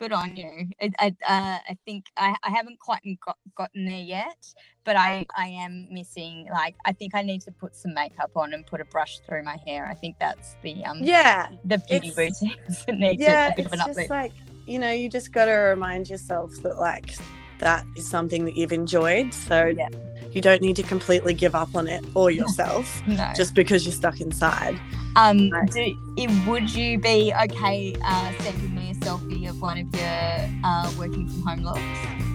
Good 0.05 0.13
on 0.13 0.37
you. 0.37 0.69
I, 0.81 0.91
I, 0.99 1.07
uh, 1.07 1.59
I 1.71 1.79
think 1.85 2.07
I, 2.17 2.37
I 2.43 2.51
haven't 2.51 2.79
quite 2.79 3.01
got, 3.25 3.39
gotten 3.57 3.87
there 3.87 3.95
yet, 4.03 4.47
but 4.85 4.97
I, 4.97 5.27
I 5.37 5.47
am 5.47 5.89
missing. 5.91 6.47
Like, 6.53 6.75
I 6.85 6.93
think 6.93 7.15
I 7.15 7.23
need 7.23 7.41
to 7.43 7.53
put 7.53 7.75
some 7.75 7.95
makeup 7.95 8.31
on 8.37 8.53
and 8.53 8.67
put 8.67 8.81
a 8.81 8.85
brush 8.85 9.21
through 9.21 9.45
my 9.45 9.59
hair. 9.67 9.87
I 9.87 9.95
think 9.95 10.17
that's 10.21 10.57
the 10.63 10.85
um 10.85 10.99
yeah 11.01 11.49
the 11.65 11.79
beauty 11.79 12.13
routines 12.17 12.85
that 12.87 12.99
need 12.99 13.21
yeah, 13.21 13.53
a 13.53 13.57
bit 13.57 13.67
of 13.67 13.73
an 13.73 13.79
update. 13.79 13.83
it's 13.83 13.91
uplift. 13.91 13.99
just 13.99 14.11
like 14.11 14.33
you 14.67 14.79
know, 14.79 14.91
you 14.91 15.09
just 15.09 15.33
got 15.33 15.47
to 15.47 15.53
remind 15.53 16.09
yourself 16.09 16.51
that 16.63 16.79
like 16.79 17.15
that 17.59 17.85
is 17.97 18.09
something 18.09 18.45
that 18.45 18.57
you've 18.57 18.73
enjoyed. 18.73 19.33
So 19.33 19.73
Yeah. 19.77 19.89
You 20.35 20.41
don't 20.41 20.62
need 20.62 20.76
to 20.76 20.83
completely 20.83 21.35
give 21.35 21.55
up 21.55 21.75
on 21.75 21.87
it 21.88 22.05
or 22.14 22.31
yourself 22.31 23.03
no. 23.07 23.31
just 23.37 23.55
because 23.55 23.85
you're 23.87 23.93
stuck 23.93 24.21
inside. 24.21 24.79
Um, 25.17 25.50
Right. 25.50 25.71
do, 25.71 25.97
it, 26.17 26.47
would 26.49 26.75
you 26.75 26.99
be 26.99 27.33
okay 27.45 27.95
uh, 28.05 28.33
sending 28.41 28.75
me 28.75 28.91
a 28.91 28.95
selfie 28.95 29.49
of 29.49 29.61
one 29.61 29.79
of 29.79 29.95
your 29.95 30.50
uh, 30.64 30.91
working 30.99 31.29
from 31.29 31.43
home 31.43 31.64
looks? 31.64 31.81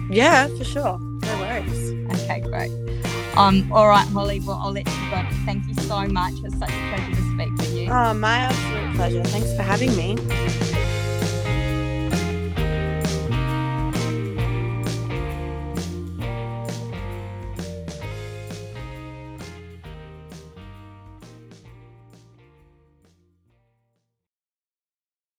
Yeah, 0.08 0.48
for 0.48 0.64
sure. 0.64 0.98
No 0.98 1.38
worries. 1.38 1.92
Okay, 2.22 2.40
great. 2.40 2.72
Um, 3.36 3.70
all 3.72 3.86
right, 3.88 4.06
Holly. 4.08 4.40
Well, 4.40 4.58
I'll 4.62 4.72
let 4.72 4.86
you 4.86 5.10
go. 5.10 5.22
Thank 5.44 5.66
you 5.68 5.74
so 5.74 6.06
much. 6.08 6.34
It's 6.42 6.58
such 6.58 6.70
a 6.70 6.94
pleasure 6.94 7.14
to 7.14 7.22
speak 7.34 7.56
with 7.58 7.74
you. 7.76 7.90
Oh, 7.90 8.14
my 8.14 8.38
absolute 8.38 8.96
pleasure. 8.96 9.24
Thanks 9.24 9.54
for 9.54 9.62
having 9.62 9.94
me. 9.96 10.16